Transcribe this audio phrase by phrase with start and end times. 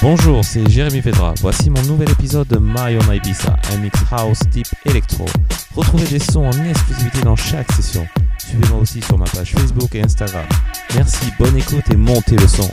[0.00, 1.34] Bonjour, c'est Jérémy Fedra.
[1.40, 5.26] Voici mon nouvel épisode de My On Ibiza, un mix house type électro.
[5.74, 8.06] Retrouvez des sons en exclusivité dans chaque session.
[8.38, 10.46] Suivez-moi aussi sur ma page Facebook et Instagram.
[10.94, 12.70] Merci, bonne écoute et montez le son.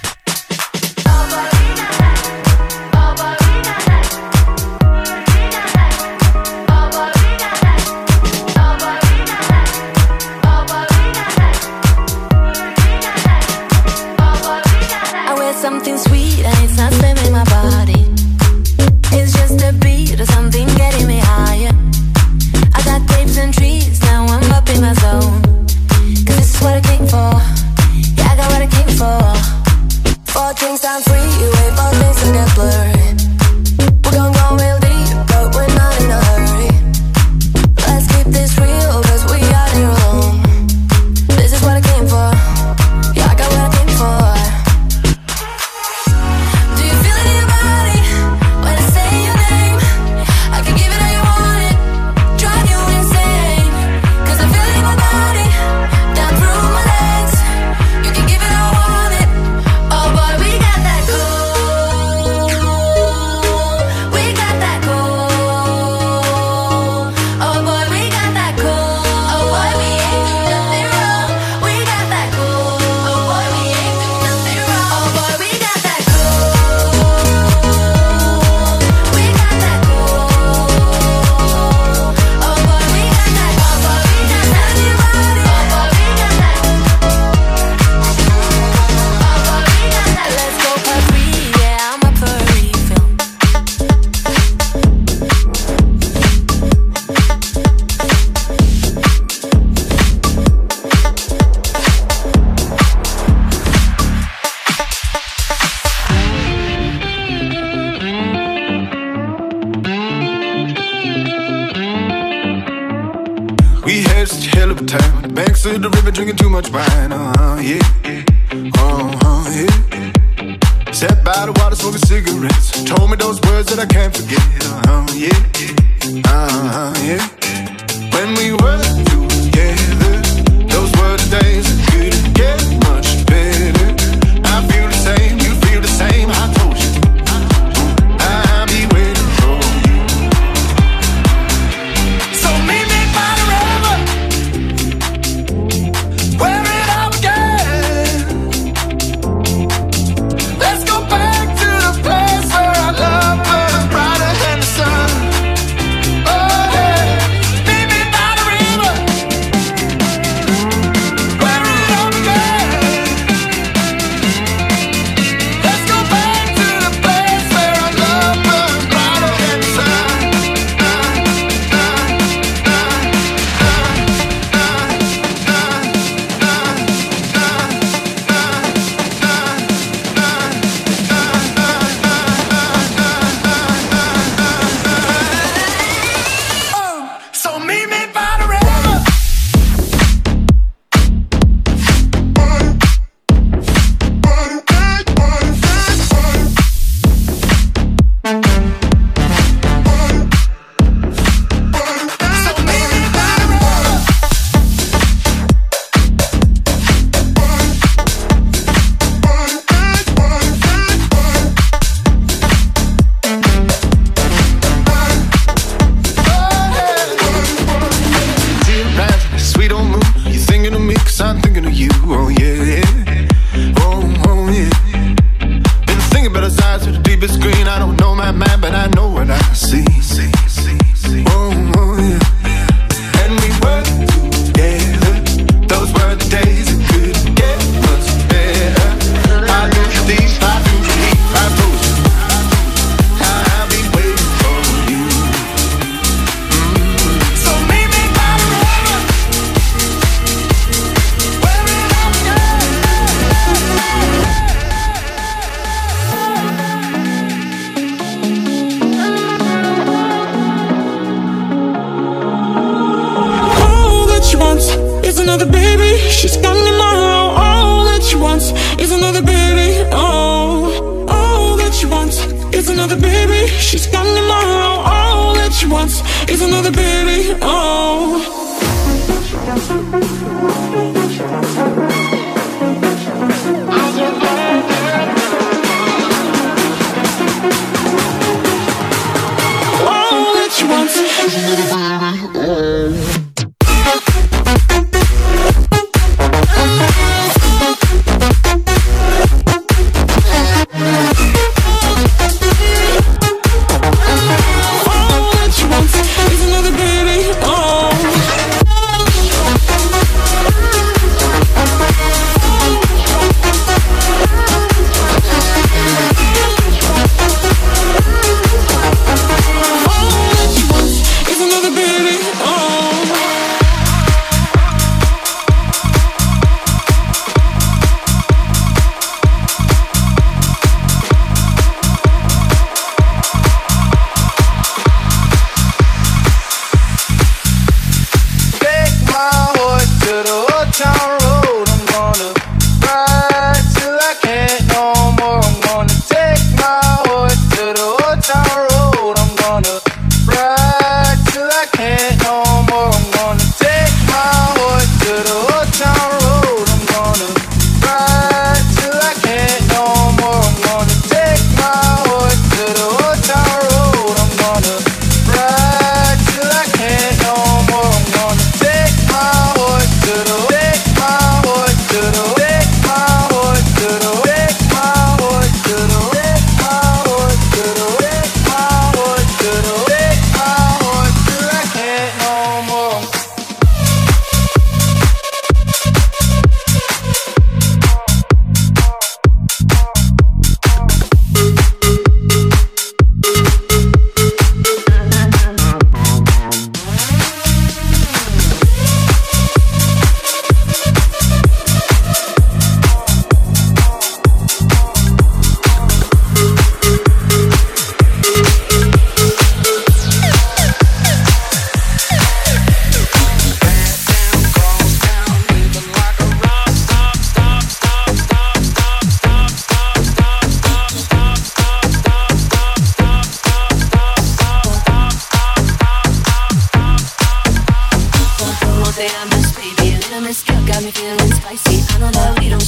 [116.76, 117.25] right now.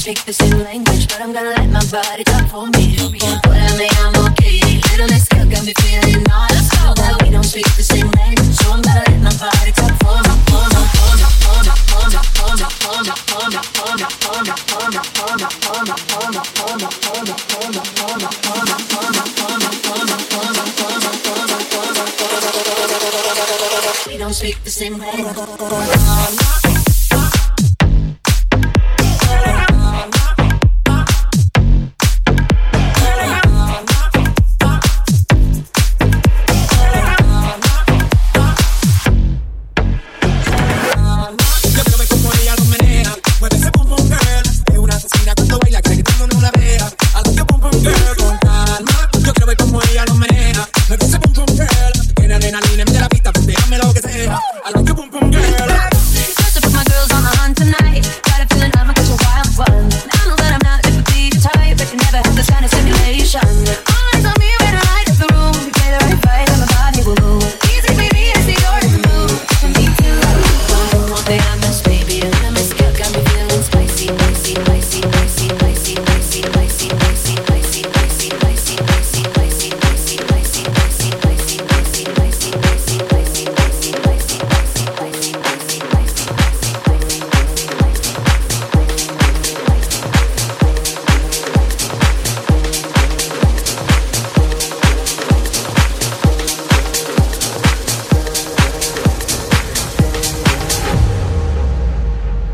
[0.08, 2.96] speak the same language, but I'm gonna let my body talk for me.
[2.96, 3.12] Little
[5.12, 8.72] Miss Girl got me feeling all the that we don't speak the same language, so
[8.72, 10.38] I'm gonna let my body talk for me.
[24.06, 25.97] We don't speak the same language.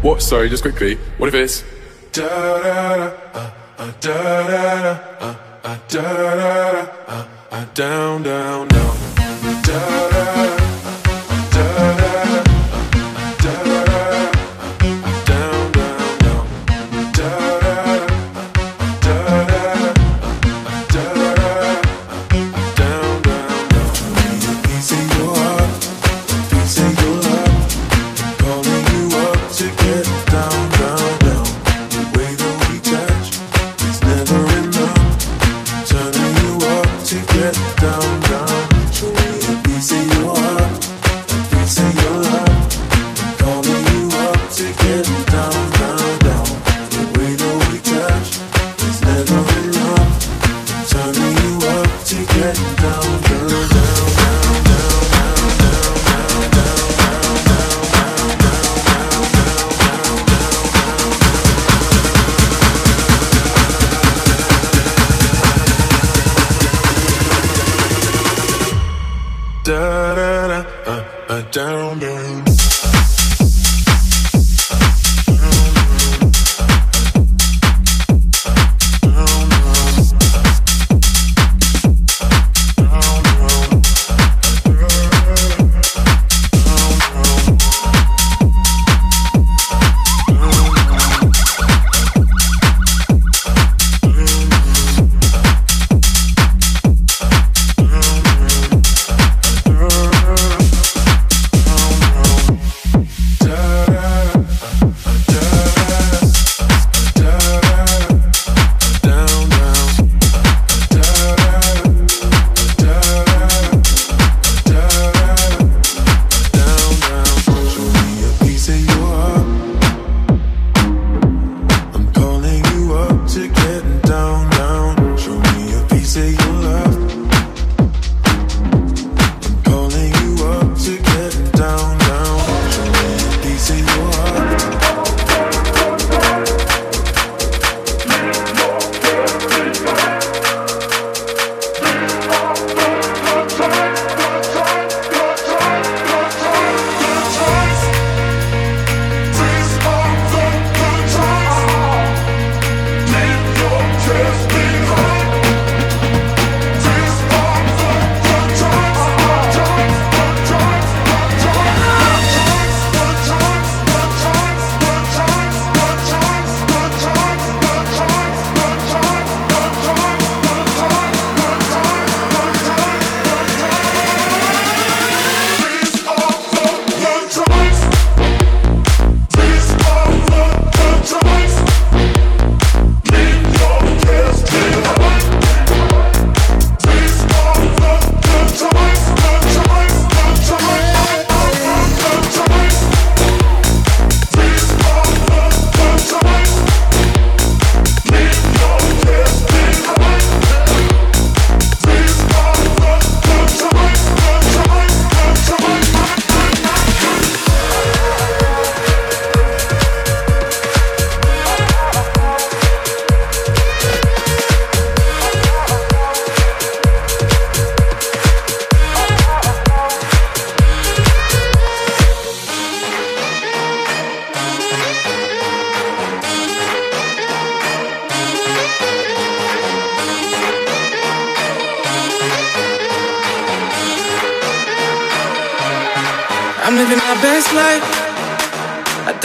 [0.05, 0.21] What?
[0.21, 0.97] Sorry, just quickly.
[1.17, 1.65] What if it's
[2.19, 3.51] uh, uh,
[7.51, 10.14] uh, down down down.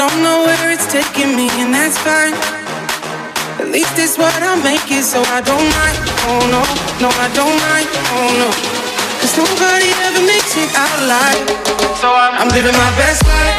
[0.10, 2.34] don't know where it's taking me, and that's fine.
[3.62, 5.98] At least it's what I'm making, so I don't mind.
[6.26, 6.62] Oh no,
[6.98, 7.88] no, I don't mind.
[8.18, 8.50] Oh no,
[9.22, 11.46] cause nobody ever makes it out alive.
[12.02, 13.59] So I'm, I'm living my best life.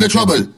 [0.00, 0.57] the trouble.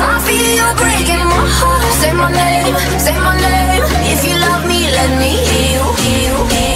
[0.00, 1.92] I feel you breaking my heart.
[2.00, 3.82] Say my name, say my name.
[4.12, 5.84] If you love me, let me hear you.
[6.04, 6.73] Hear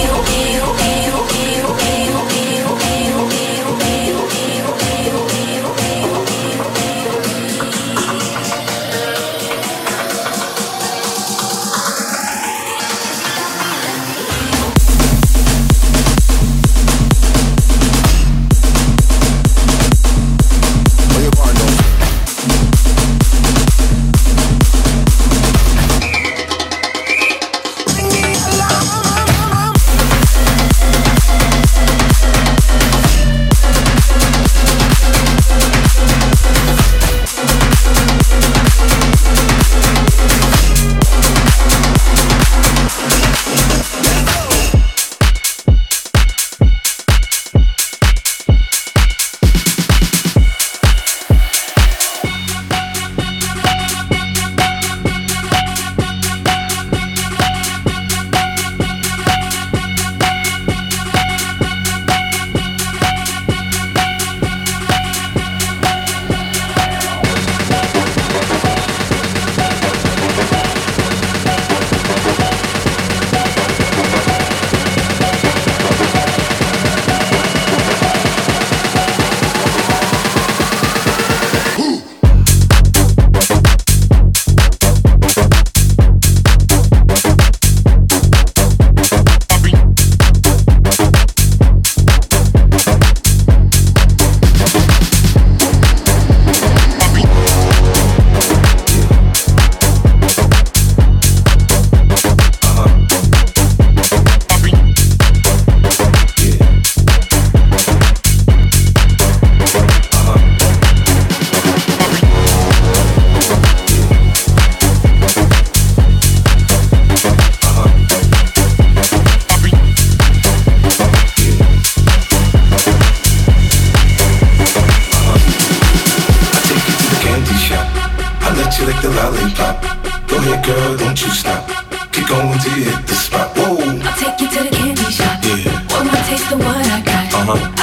[137.49, 137.79] Uh-huh.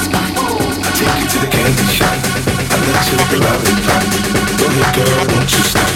[0.00, 0.22] Spot.
[0.32, 2.16] I take you to the candy shop.
[2.56, 4.02] I let you lick the lollipop.
[4.58, 5.89] Go ahead, girl, don't you stop.